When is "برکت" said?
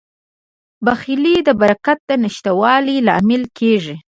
1.61-1.99